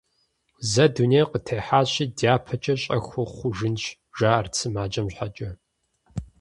Зэ 0.71 0.85
дунейм 0.93 1.27
къытехьащи, 1.31 2.05
дяпэкӀэ 2.17 2.75
щӀэхыу 2.81 3.27
хъужынщ,– 3.35 3.83
жаӀэрт 4.17 4.53
сымаджэм 4.59 5.07
щхьэкӀэ. 5.13 5.49